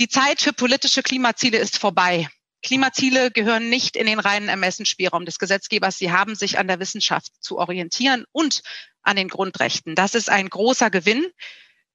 [0.00, 2.26] Die Zeit für politische Klimaziele ist vorbei.
[2.62, 5.98] Klimaziele gehören nicht in den reinen Ermessensspielraum des Gesetzgebers.
[5.98, 8.62] Sie haben sich an der Wissenschaft zu orientieren und
[9.02, 9.94] an den Grundrechten.
[9.94, 11.26] Das ist ein großer Gewinn.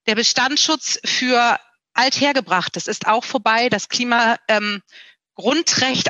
[0.06, 1.60] Der Bestandsschutz für
[1.96, 3.70] Althergebrachtes ist auch vorbei.
[3.70, 4.84] Das Klima ähm,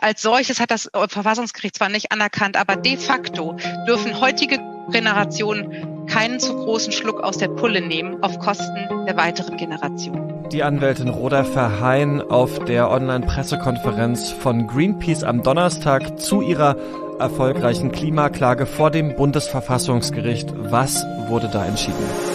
[0.02, 3.54] als solches hat das Verfassungsgericht zwar nicht anerkannt, aber de facto
[3.88, 4.60] dürfen heutige
[4.92, 10.50] Generationen keinen zu großen Schluck aus der Pulle nehmen auf Kosten der weiteren Generationen.
[10.52, 16.76] Die Anwältin Roda Verheyen auf der Online-Pressekonferenz von Greenpeace am Donnerstag zu ihrer
[17.20, 20.54] erfolgreichen Klimaklage vor dem Bundesverfassungsgericht.
[20.56, 22.35] Was wurde da entschieden?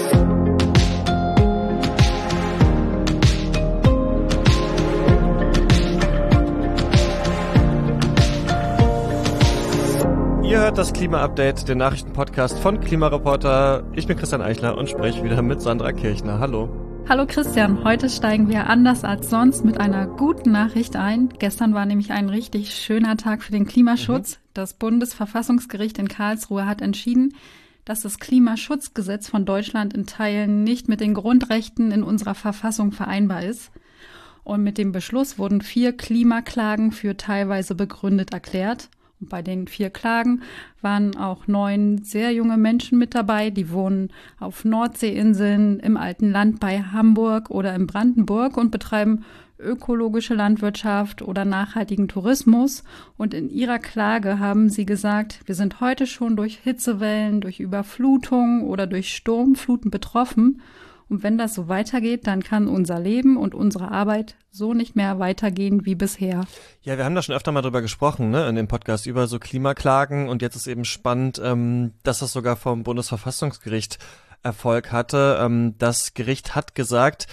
[10.71, 13.83] Hört das Klima-Update, den Nachrichtenpodcast von Klimareporter.
[13.97, 16.39] Ich bin Christian Eichler und spreche wieder mit Sandra Kirchner.
[16.39, 16.69] Hallo.
[17.09, 21.29] Hallo Christian, heute steigen wir anders als sonst mit einer guten Nachricht ein.
[21.41, 24.37] Gestern war nämlich ein richtig schöner Tag für den Klimaschutz.
[24.37, 24.41] Mhm.
[24.55, 27.35] Das Bundesverfassungsgericht in Karlsruhe hat entschieden,
[27.85, 33.43] dass das Klimaschutzgesetz von Deutschland in Teilen nicht mit den Grundrechten in unserer Verfassung vereinbar
[33.43, 33.73] ist.
[34.45, 38.89] Und mit dem Beschluss wurden vier Klimaklagen für teilweise begründet erklärt.
[39.23, 40.43] Bei den vier Klagen
[40.81, 43.51] waren auch neun sehr junge Menschen mit dabei.
[43.51, 49.25] Die wohnen auf Nordseeinseln, im alten Land bei Hamburg oder in Brandenburg und betreiben
[49.59, 52.83] ökologische Landwirtschaft oder nachhaltigen Tourismus.
[53.19, 58.63] Und in ihrer Klage haben sie gesagt, wir sind heute schon durch Hitzewellen, durch Überflutung
[58.63, 60.63] oder durch Sturmfluten betroffen.
[61.11, 65.19] Und wenn das so weitergeht, dann kann unser Leben und unsere Arbeit so nicht mehr
[65.19, 66.45] weitergehen wie bisher.
[66.83, 69.41] Ja, wir haben da schon öfter mal drüber gesprochen, ne, in dem Podcast über so
[69.41, 70.29] Klimaklagen.
[70.29, 73.99] Und jetzt ist eben spannend, ähm, dass das sogar vom Bundesverfassungsgericht
[74.43, 75.39] Erfolg hatte.
[75.41, 77.27] Ähm, das Gericht hat gesagt,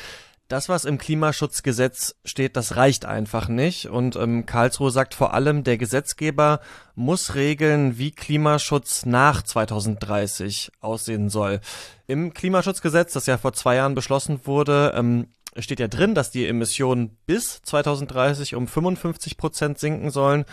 [0.48, 3.88] das, was im Klimaschutzgesetz steht, das reicht einfach nicht.
[3.88, 6.62] Und ähm, Karlsruhe sagt vor allem, der Gesetzgeber
[6.96, 11.60] muss regeln, wie Klimaschutz nach 2030 aussehen soll.
[12.08, 15.28] Im Klimaschutzgesetz, das ja vor zwei Jahren beschlossen wurde, ähm,
[15.62, 20.46] steht ja drin, dass die Emissionen bis 2030 um 55 Prozent sinken sollen.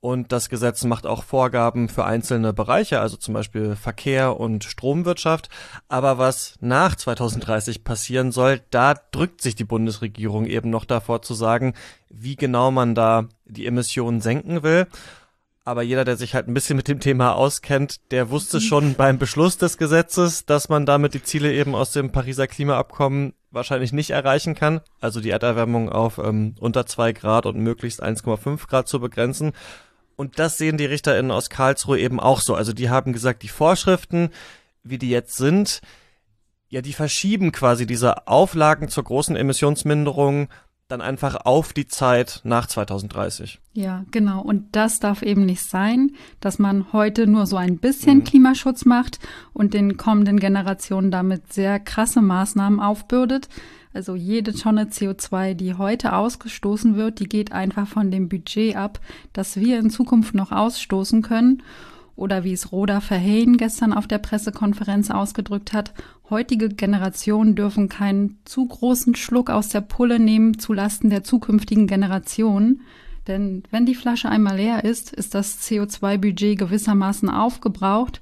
[0.00, 5.48] Und das Gesetz macht auch Vorgaben für einzelne Bereiche, also zum Beispiel Verkehr und Stromwirtschaft.
[5.88, 11.34] Aber was nach 2030 passieren soll, da drückt sich die Bundesregierung eben noch davor zu
[11.34, 11.74] sagen,
[12.08, 14.86] wie genau man da die Emissionen senken will.
[15.64, 19.18] Aber jeder, der sich halt ein bisschen mit dem Thema auskennt, der wusste schon beim
[19.18, 24.10] Beschluss des Gesetzes, dass man damit die Ziele eben aus dem Pariser Klimaabkommen wahrscheinlich nicht
[24.10, 24.80] erreichen kann.
[25.00, 29.52] Also die Erderwärmung auf ähm, unter zwei Grad und möglichst 1,5 Grad zu begrenzen.
[30.16, 32.54] Und das sehen die RichterInnen aus Karlsruhe eben auch so.
[32.54, 34.30] Also die haben gesagt, die Vorschriften,
[34.82, 35.80] wie die jetzt sind,
[36.68, 40.48] ja, die verschieben quasi diese Auflagen zur großen Emissionsminderung
[40.92, 43.58] dann einfach auf die Zeit nach 2030.
[43.72, 44.42] Ja, genau.
[44.42, 48.24] Und das darf eben nicht sein, dass man heute nur so ein bisschen mhm.
[48.24, 49.18] Klimaschutz macht
[49.52, 53.48] und den kommenden Generationen damit sehr krasse Maßnahmen aufbürdet.
[53.94, 59.00] Also jede Tonne CO2, die heute ausgestoßen wird, die geht einfach von dem Budget ab,
[59.32, 61.62] das wir in Zukunft noch ausstoßen können.
[62.14, 65.94] Oder wie es Roda Verheyen gestern auf der Pressekonferenz ausgedrückt hat,
[66.28, 72.82] heutige Generationen dürfen keinen zu großen Schluck aus der Pulle nehmen zulasten der zukünftigen Generationen.
[73.28, 78.20] Denn wenn die Flasche einmal leer ist, ist das CO2-Budget gewissermaßen aufgebraucht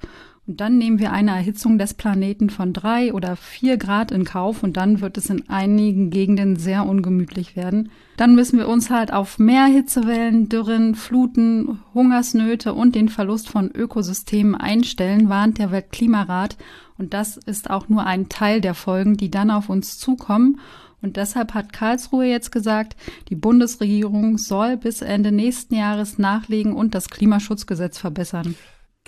[0.50, 4.64] und dann nehmen wir eine Erhitzung des Planeten von drei oder vier Grad in Kauf
[4.64, 7.92] und dann wird es in einigen Gegenden sehr ungemütlich werden.
[8.16, 13.70] Dann müssen wir uns halt auf mehr Hitzewellen, Dürren, Fluten, Hungersnöte und den Verlust von
[13.72, 16.56] Ökosystemen einstellen, warnt der Weltklimarat.
[16.98, 20.58] Und das ist auch nur ein Teil der Folgen, die dann auf uns zukommen.
[21.00, 22.96] Und deshalb hat Karlsruhe jetzt gesagt,
[23.28, 28.56] die Bundesregierung soll bis Ende nächsten Jahres nachlegen und das Klimaschutzgesetz verbessern.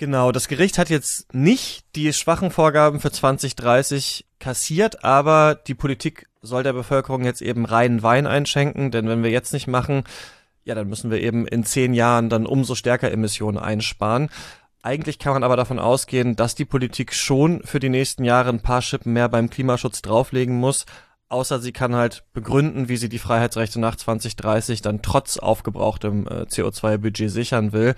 [0.03, 6.27] Genau, das Gericht hat jetzt nicht die schwachen Vorgaben für 2030 kassiert, aber die Politik
[6.41, 10.03] soll der Bevölkerung jetzt eben reinen Wein einschenken, denn wenn wir jetzt nicht machen,
[10.65, 14.29] ja, dann müssen wir eben in zehn Jahren dann umso stärker Emissionen einsparen.
[14.81, 18.59] Eigentlich kann man aber davon ausgehen, dass die Politik schon für die nächsten Jahre ein
[18.59, 20.85] paar Schippen mehr beim Klimaschutz drauflegen muss,
[21.29, 26.41] außer sie kann halt begründen, wie sie die Freiheitsrechte nach 2030 dann trotz aufgebrauchtem äh,
[26.41, 27.95] CO2-Budget sichern will.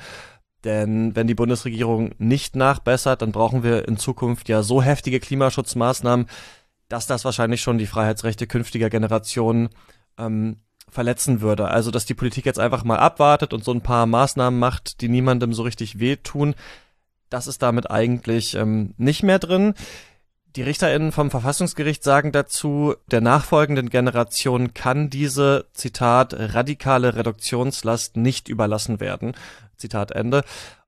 [0.65, 6.25] Denn wenn die Bundesregierung nicht nachbessert, dann brauchen wir in Zukunft ja so heftige Klimaschutzmaßnahmen,
[6.89, 9.69] dass das wahrscheinlich schon die Freiheitsrechte künftiger Generationen
[10.17, 10.57] ähm,
[10.89, 11.67] verletzen würde.
[11.67, 15.07] Also dass die Politik jetzt einfach mal abwartet und so ein paar Maßnahmen macht, die
[15.07, 16.55] niemandem so richtig wehtun,
[17.29, 19.73] das ist damit eigentlich ähm, nicht mehr drin.
[20.55, 28.47] Die RichterInnen vom Verfassungsgericht sagen dazu, der nachfolgenden Generation kann diese, Zitat, radikale Reduktionslast nicht
[28.47, 29.33] überlassen werden.
[29.75, 30.43] Zitat Ende.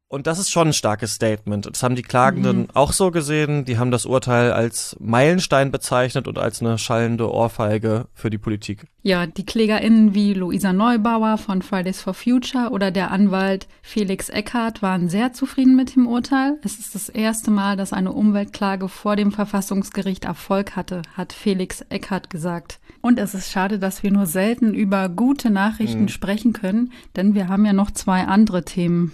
[0.09, 1.65] Und das ist schon ein starkes Statement.
[1.65, 2.68] Das haben die Klagenden mhm.
[2.74, 3.65] auch so gesehen.
[3.65, 8.86] Die haben das Urteil als Meilenstein bezeichnet und als eine schallende Ohrfeige für die Politik.
[9.04, 14.81] Ja, die KlägerInnen wie Luisa Neubauer von Fridays for Future oder der Anwalt Felix Eckhardt
[14.81, 16.57] waren sehr zufrieden mit dem Urteil.
[16.63, 21.81] Es ist das erste Mal, dass eine Umweltklage vor dem Verfassungsgericht Erfolg hatte, hat Felix
[21.89, 22.80] Eckhardt gesagt.
[23.01, 26.09] Und es ist schade, dass wir nur selten über gute Nachrichten mhm.
[26.09, 29.12] sprechen können, denn wir haben ja noch zwei andere Themen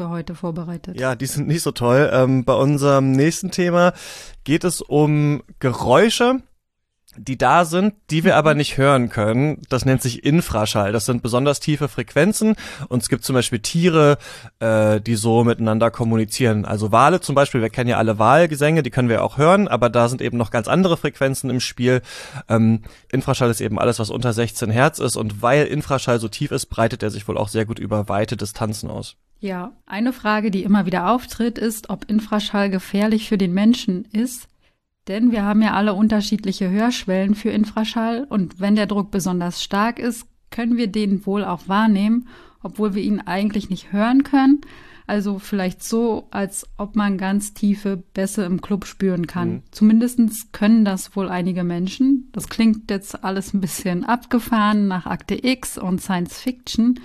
[0.00, 0.98] für heute vorbereitet.
[0.98, 2.08] Ja, die sind nicht so toll.
[2.10, 3.92] Ähm, bei unserem nächsten Thema
[4.44, 6.36] geht es um Geräusche,
[7.18, 9.60] die da sind, die wir aber nicht hören können.
[9.68, 10.92] Das nennt sich Infraschall.
[10.92, 12.56] Das sind besonders tiefe Frequenzen
[12.88, 14.16] und es gibt zum Beispiel Tiere,
[14.60, 16.64] äh, die so miteinander kommunizieren.
[16.64, 19.90] Also Wale zum Beispiel, wir kennen ja alle Wahlgesänge, die können wir auch hören, aber
[19.90, 22.00] da sind eben noch ganz andere Frequenzen im Spiel.
[22.48, 26.52] Ähm, Infraschall ist eben alles, was unter 16 Hertz ist und weil Infraschall so tief
[26.52, 29.18] ist, breitet er sich wohl auch sehr gut über weite Distanzen aus.
[29.40, 34.48] Ja, eine Frage, die immer wieder auftritt, ist, ob Infraschall gefährlich für den Menschen ist.
[35.08, 39.98] Denn wir haben ja alle unterschiedliche Hörschwellen für Infraschall und wenn der Druck besonders stark
[39.98, 42.28] ist, können wir den wohl auch wahrnehmen,
[42.62, 44.60] obwohl wir ihn eigentlich nicht hören können.
[45.06, 49.48] Also vielleicht so, als ob man ganz tiefe Bässe im Club spüren kann.
[49.48, 49.62] Mhm.
[49.72, 52.28] Zumindest können das wohl einige Menschen.
[52.30, 57.00] Das klingt jetzt alles ein bisschen abgefahren nach Akte X und Science Fiction.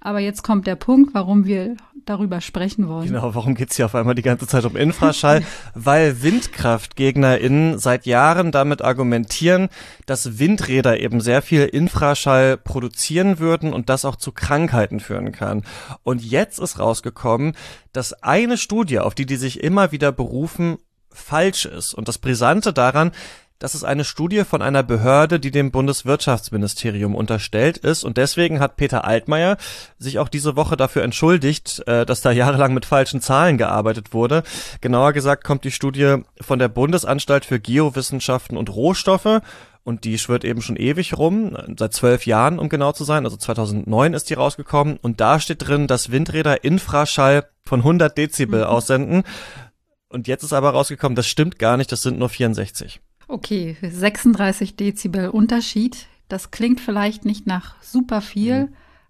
[0.00, 3.08] Aber jetzt kommt der Punkt, warum wir darüber sprechen wollen.
[3.08, 5.42] Genau, warum geht's hier auf einmal die ganze Zeit um Infraschall?
[5.74, 9.68] Weil WindkraftgegnerInnen seit Jahren damit argumentieren,
[10.06, 15.64] dass Windräder eben sehr viel Infraschall produzieren würden und das auch zu Krankheiten führen kann.
[16.02, 17.54] Und jetzt ist rausgekommen,
[17.92, 20.78] dass eine Studie, auf die die sich immer wieder berufen,
[21.10, 21.94] falsch ist.
[21.94, 23.12] Und das Brisante daran,
[23.58, 28.04] das ist eine Studie von einer Behörde, die dem Bundeswirtschaftsministerium unterstellt ist.
[28.04, 29.56] Und deswegen hat Peter Altmaier
[29.98, 34.44] sich auch diese Woche dafür entschuldigt, äh, dass da jahrelang mit falschen Zahlen gearbeitet wurde.
[34.80, 39.40] Genauer gesagt kommt die Studie von der Bundesanstalt für Geowissenschaften und Rohstoffe.
[39.82, 43.24] Und die schwirrt eben schon ewig rum, seit zwölf Jahren, um genau zu sein.
[43.24, 44.98] Also 2009 ist die rausgekommen.
[44.98, 48.66] Und da steht drin, dass Windräder Infraschall von 100 Dezibel mhm.
[48.66, 49.22] aussenden.
[50.10, 53.00] Und jetzt ist aber rausgekommen, das stimmt gar nicht, das sind nur 64.
[53.30, 56.06] Okay, 36 Dezibel Unterschied.
[56.28, 58.68] Das klingt vielleicht nicht nach super viel, mhm.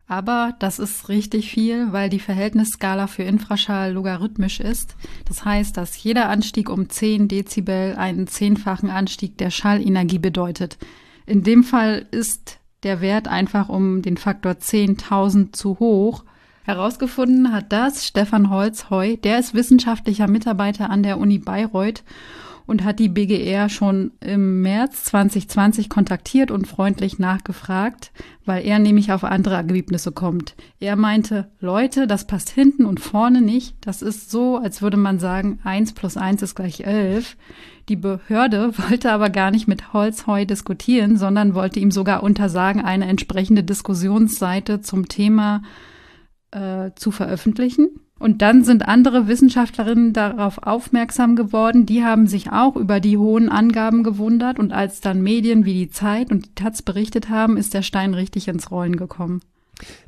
[0.09, 4.97] aber das ist richtig viel, weil die Verhältnisskala für Infraschall logarithmisch ist.
[5.27, 10.79] Das heißt, dass jeder Anstieg um 10 Dezibel einen zehnfachen Anstieg der Schallenergie bedeutet.
[11.25, 16.25] In dem Fall ist der Wert einfach um den Faktor 10.000 zu hoch.
[16.65, 22.03] Herausgefunden hat das Stefan Holzheu, der ist wissenschaftlicher Mitarbeiter an der Uni Bayreuth
[22.69, 28.13] und hat die BGR schon im März 2020 kontaktiert und freundlich nachgefragt,
[28.45, 30.55] weil er nämlich auf andere Ergebnisse kommt.
[30.79, 33.75] Er meinte, Leute, das passt hinten und vorne nicht.
[33.81, 37.39] Das ist so, als würde man sagen, eins plus eins ist gleich elf.
[37.89, 43.07] Die Behörde wollte aber gar nicht mit Holzheu diskutieren, sondern wollte ihm sogar untersagen, eine
[43.07, 45.63] entsprechende Diskussionsseite zum Thema
[46.51, 47.89] äh, zu veröffentlichen.
[48.19, 53.49] Und dann sind andere Wissenschaftlerinnen darauf aufmerksam geworden, die haben sich auch über die hohen
[53.49, 57.75] Angaben gewundert und als dann Medien wie die Zeit und die Taz berichtet haben, ist
[57.75, 59.41] der Stein richtig ins Rollen gekommen.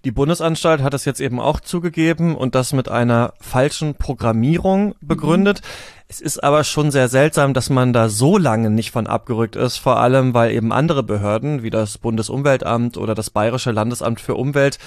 [0.04, 5.61] Die Bundesanstalt hat es jetzt eben auch zugegeben und das mit einer falschen Programmierung begründet.
[5.61, 5.66] Mhm.
[6.09, 9.76] Es ist aber schon sehr seltsam, dass man da so lange nicht von abgerückt ist,
[9.76, 14.78] vor allem weil eben andere Behörden wie das Bundesumweltamt oder das Bayerische Landesamt für Umwelt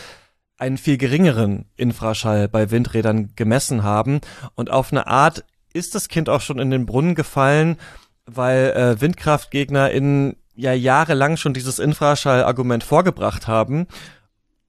[0.58, 4.22] einen viel geringeren Infraschall bei Windrädern gemessen haben.
[4.56, 5.44] Und auf eine Art
[5.74, 7.78] ist das Kind auch schon in den Brunnen gefallen,
[8.26, 13.88] weil äh, WindkraftgegnerInnen ja jahrelang schon dieses Infraschall-Argument vorgebracht haben.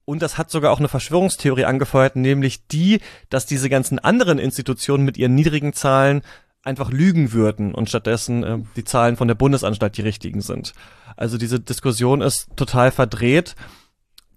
[0.03, 2.99] Und das hat sogar auch eine Verschwörungstheorie angefeuert, nämlich die,
[3.29, 6.21] dass diese ganzen anderen Institutionen mit ihren niedrigen Zahlen
[6.63, 10.73] einfach lügen würden und stattdessen äh, die Zahlen von der Bundesanstalt die richtigen sind.
[11.15, 13.55] Also diese Diskussion ist total verdreht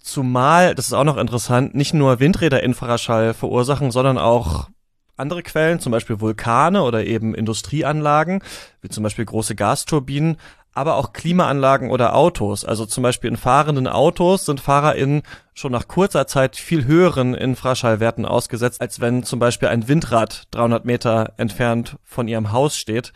[0.09, 4.71] Zumal, das ist auch noch interessant, nicht nur Windräder Infraschall verursachen, sondern auch
[5.19, 8.43] andere Quellen, zum Beispiel Vulkane oder eben Industrieanlagen,
[8.81, 10.38] wie zum Beispiel große Gasturbinen,
[10.73, 12.65] aber auch Klimaanlagen oder Autos.
[12.65, 18.25] Also zum Beispiel in fahrenden Autos sind FahrerInnen schon nach kurzer Zeit viel höheren Infraschallwerten
[18.25, 23.12] ausgesetzt, als wenn zum Beispiel ein Windrad 300 Meter entfernt von ihrem Haus steht.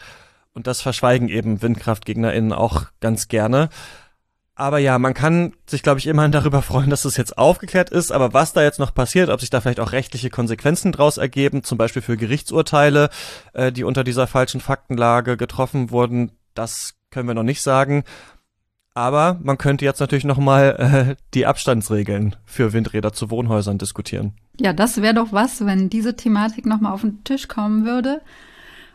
[0.53, 3.71] Und das verschweigen eben WindkraftgegnerInnen auch ganz gerne.
[4.55, 8.13] Aber ja, man kann sich, glaube ich, immerhin darüber freuen, dass es jetzt aufgeklärt ist.
[8.13, 11.65] Aber was da jetzt noch passiert, ob sich da vielleicht auch rechtliche Konsequenzen draus ergeben,
[11.65, 13.09] zum Beispiel für Gerichtsurteile,
[13.55, 18.05] äh, die unter dieser falschen Faktenlage getroffen wurden, das können wir noch nicht sagen.
[18.95, 24.35] Aber man könnte jetzt natürlich nochmal äh, die Abstandsregeln für Windräder zu Wohnhäusern diskutieren.
[24.61, 28.21] Ja, das wäre doch was, wenn diese Thematik nochmal auf den Tisch kommen würde.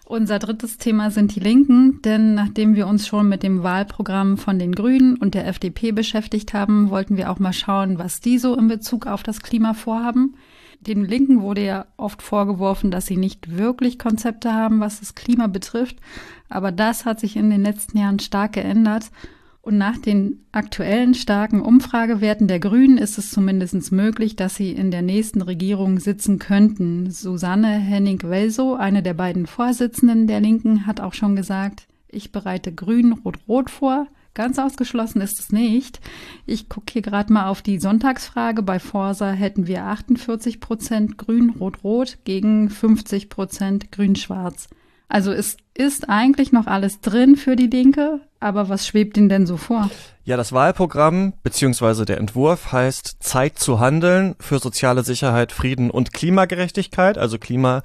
[0.10, 4.58] Unser drittes Thema sind die Linken, denn nachdem wir uns schon mit dem Wahlprogramm von
[4.58, 8.56] den Grünen und der FDP beschäftigt haben, wollten wir auch mal schauen, was die so
[8.56, 10.36] in Bezug auf das Klima vorhaben.
[10.80, 15.48] Den Linken wurde ja oft vorgeworfen, dass sie nicht wirklich Konzepte haben, was das Klima
[15.48, 15.98] betrifft,
[16.48, 19.12] aber das hat sich in den letzten Jahren stark geändert
[19.68, 24.92] und nach den aktuellen starken Umfragewerten der Grünen ist es zumindest möglich, dass sie in
[24.92, 27.12] der nächsten Regierung sitzen könnten.
[27.12, 33.70] Susanne Henning-Welso, eine der beiden Vorsitzenden der Linken, hat auch schon gesagt, ich bereite Grün-Rot-Rot
[33.70, 34.08] vor.
[34.34, 36.00] Ganz ausgeschlossen ist es nicht.
[36.46, 38.62] Ich gucke hier gerade mal auf die Sonntagsfrage.
[38.64, 44.70] Bei Forsa hätten wir 48 Prozent Grün-Rot-Rot gegen 50 Prozent Grün-Schwarz.
[45.10, 49.46] Also es ist eigentlich noch alles drin für die Linke, aber was schwebt Ihnen denn
[49.48, 49.90] so vor?
[50.24, 52.06] Ja, das Wahlprogramm bzw.
[52.06, 57.18] der Entwurf heißt Zeit zu handeln für soziale Sicherheit, Frieden und Klimagerechtigkeit.
[57.18, 57.84] Also Klima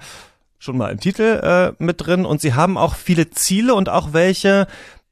[0.59, 2.25] schon mal im Titel äh, mit drin.
[2.25, 4.67] Und sie haben auch viele Ziele und auch welche,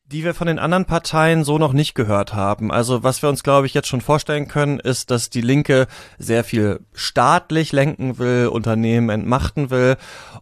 [0.07, 2.71] die wir von den anderen Parteien so noch nicht gehört haben.
[2.71, 5.87] Also was wir uns, glaube ich, jetzt schon vorstellen können, ist, dass die Linke
[6.19, 9.97] sehr viel staatlich lenken will, Unternehmen entmachten will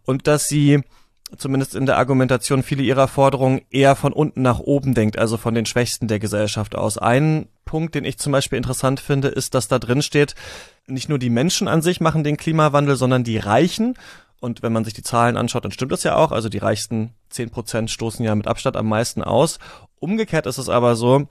[0.05, 0.83] und dass sie
[1.37, 5.55] zumindest in der Argumentation viele ihrer Forderungen eher von unten nach oben denkt, also von
[5.55, 6.99] den Schwächsten der Gesellschaft aus.
[6.99, 10.35] Ein Punkt, den ich zum Beispiel interessant finde, ist, dass da drin steht,
[10.87, 13.95] nicht nur die Menschen an sich machen den Klimawandel, sondern die Reichen.
[14.41, 16.33] Und wenn man sich die Zahlen anschaut, dann stimmt das ja auch.
[16.33, 19.59] Also die reichsten zehn Prozent stoßen ja mit Abstand am meisten aus.
[19.99, 21.29] Umgekehrt ist es aber so,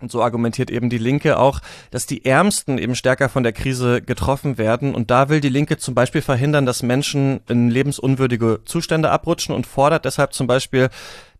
[0.00, 4.02] und so argumentiert eben die Linke auch, dass die Ärmsten eben stärker von der Krise
[4.02, 4.94] getroffen werden.
[4.94, 9.66] Und da will die Linke zum Beispiel verhindern, dass Menschen in lebensunwürdige Zustände abrutschen und
[9.66, 10.88] fordert deshalb zum Beispiel,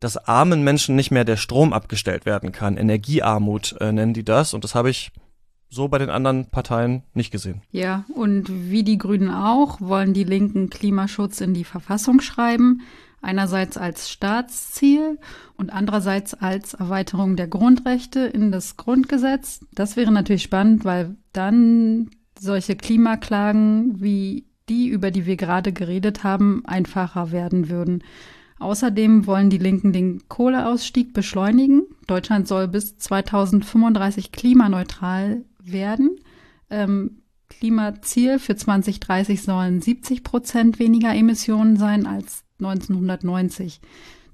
[0.00, 2.76] dass armen Menschen nicht mehr der Strom abgestellt werden kann.
[2.76, 4.54] Energiearmut äh, nennen die das.
[4.54, 5.12] Und das habe ich
[5.70, 7.62] so bei den anderen Parteien nicht gesehen.
[7.70, 12.80] Ja, und wie die Grünen auch, wollen die Linken Klimaschutz in die Verfassung schreiben
[13.20, 15.18] einerseits als Staatsziel
[15.56, 19.60] und andererseits als Erweiterung der Grundrechte in das Grundgesetz.
[19.72, 26.24] Das wäre natürlich spannend, weil dann solche Klimaklagen wie die, über die wir gerade geredet
[26.24, 28.04] haben, einfacher werden würden.
[28.58, 31.82] Außerdem wollen die Linken den Kohleausstieg beschleunigen.
[32.06, 36.18] Deutschland soll bis 2035 klimaneutral werden.
[36.70, 43.80] Ähm, Klimaziel für 2030 sollen 70 Prozent weniger Emissionen sein als 1990.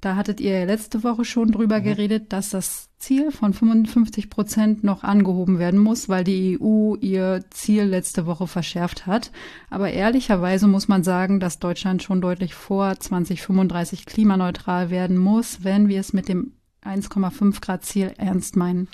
[0.04, 1.84] Da hattet ihr letzte Woche schon drüber mhm.
[1.84, 7.42] geredet, dass das Ziel von 55 Prozent noch angehoben werden muss, weil die EU ihr
[7.48, 9.32] Ziel letzte Woche verschärft hat.
[9.70, 15.88] Aber ehrlicherweise muss man sagen, dass Deutschland schon deutlich vor 2035 klimaneutral werden muss, wenn
[15.88, 16.52] wir es mit dem
[16.84, 18.88] 1,5 Grad Ziel ernst meinen.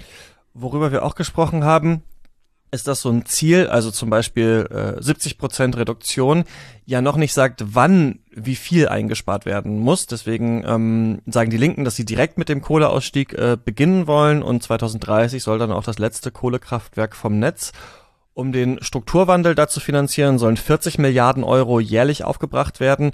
[0.55, 2.05] Worüber wir auch gesprochen haben,
[2.73, 6.45] ist das so ein Ziel, also zum Beispiel äh, 70 Prozent Reduktion,
[6.85, 10.07] ja noch nicht sagt, wann wie viel eingespart werden muss.
[10.07, 14.63] Deswegen ähm, sagen die Linken, dass sie direkt mit dem Kohleausstieg äh, beginnen wollen und
[14.63, 17.73] 2030 soll dann auch das letzte Kohlekraftwerk vom Netz.
[18.33, 23.13] Um den Strukturwandel dazu finanzieren, sollen 40 Milliarden Euro jährlich aufgebracht werden.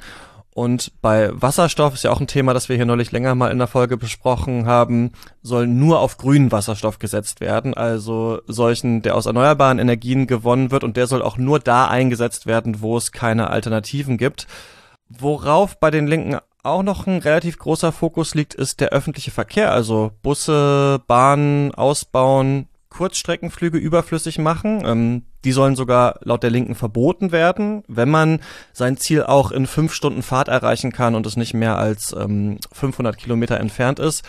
[0.57, 3.59] Und bei Wasserstoff ist ja auch ein Thema, das wir hier neulich länger mal in
[3.59, 9.27] der Folge besprochen haben, soll nur auf grünen Wasserstoff gesetzt werden, also solchen, der aus
[9.27, 13.51] erneuerbaren Energien gewonnen wird und der soll auch nur da eingesetzt werden, wo es keine
[13.51, 14.47] Alternativen gibt.
[15.09, 19.71] Worauf bei den Linken auch noch ein relativ großer Fokus liegt, ist der öffentliche Verkehr,
[19.71, 24.83] also Busse, Bahnen ausbauen, Kurzstreckenflüge überflüssig machen.
[24.85, 28.41] Ähm, die sollen sogar laut der Linken verboten werden, wenn man
[28.73, 32.59] sein Ziel auch in fünf Stunden Fahrt erreichen kann und es nicht mehr als ähm,
[32.73, 34.25] 500 Kilometer entfernt ist.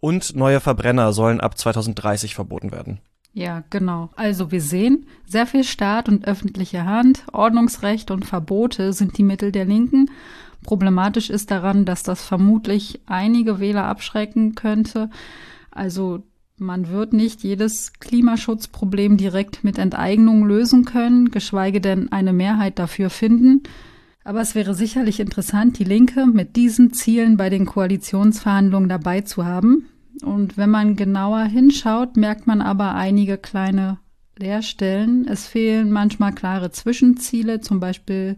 [0.00, 3.00] Und neue Verbrenner sollen ab 2030 verboten werden.
[3.34, 4.10] Ja, genau.
[4.14, 9.52] Also wir sehen, sehr viel Staat und öffentliche Hand, Ordnungsrecht und Verbote sind die Mittel
[9.52, 10.10] der Linken.
[10.64, 15.08] Problematisch ist daran, dass das vermutlich einige Wähler abschrecken könnte.
[15.70, 16.22] Also
[16.58, 23.10] man wird nicht jedes Klimaschutzproblem direkt mit Enteignung lösen können, geschweige denn eine Mehrheit dafür
[23.10, 23.62] finden.
[24.24, 29.44] Aber es wäre sicherlich interessant, die Linke mit diesen Zielen bei den Koalitionsverhandlungen dabei zu
[29.44, 29.88] haben.
[30.22, 33.98] Und wenn man genauer hinschaut, merkt man aber einige kleine
[34.36, 35.26] Leerstellen.
[35.26, 38.36] Es fehlen manchmal klare Zwischenziele, zum Beispiel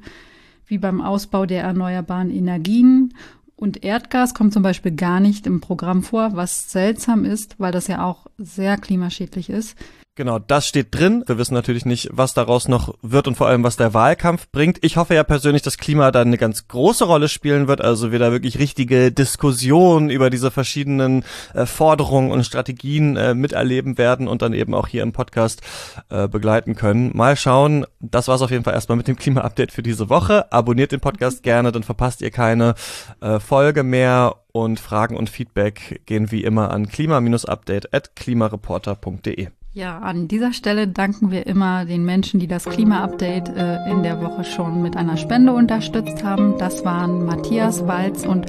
[0.67, 3.15] wie beim Ausbau der erneuerbaren Energien
[3.57, 7.87] Und Erdgas kommt zum Beispiel gar nicht im Programm vor, was seltsam ist, weil das
[7.87, 9.77] ja auch sehr klimaschädlich ist.
[10.17, 11.25] Genau, das steht drin.
[11.27, 14.79] Wir wissen natürlich nicht, was daraus noch wird und vor allem, was der Wahlkampf bringt.
[14.83, 18.21] Ich hoffe ja persönlich, dass Klima da eine ganz große Rolle spielen wird, also wir
[18.21, 24.41] da wirklich richtige Diskussionen über diese verschiedenen äh, Forderungen und Strategien äh, miterleben werden und
[24.43, 25.63] dann eben auch hier im Podcast
[26.11, 27.11] äh, begleiten können.
[27.13, 27.85] Mal schauen.
[27.99, 30.53] Das war's auf jeden Fall erstmal mit dem Klima-Update für diese Woche.
[30.53, 32.77] Abonniert den Podcast gerne, dann verpasst ihr keine
[33.21, 39.49] äh, Folge mehr und Fragen und Feedback gehen wie immer an klima-update at klimareporter.de.
[39.77, 44.21] Ja, an dieser Stelle danken wir immer den Menschen, die das Klima-Update äh, in der
[44.21, 46.57] Woche schon mit einer Spende unterstützt haben.
[46.59, 48.47] Das waren Matthias Walz und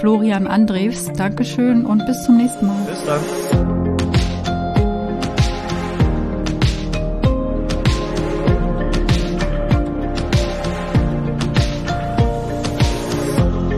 [0.00, 1.12] Florian Andrews.
[1.12, 2.86] Dankeschön und bis zum nächsten Mal.
[2.86, 3.20] Bis dann.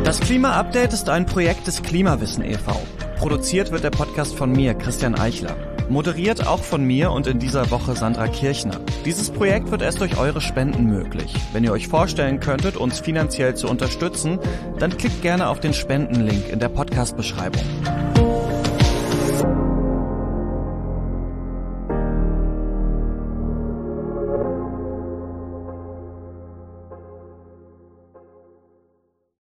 [0.05, 2.81] Das Klima-Update ist ein Projekt des Klimawissen e.V.
[3.17, 5.74] Produziert wird der Podcast von mir, Christian Eichler.
[5.89, 8.81] Moderiert auch von mir und in dieser Woche Sandra Kirchner.
[9.05, 11.35] Dieses Projekt wird erst durch eure Spenden möglich.
[11.53, 14.39] Wenn ihr euch vorstellen könntet, uns finanziell zu unterstützen,
[14.79, 17.63] dann klickt gerne auf den Spendenlink in der Podcast-Beschreibung.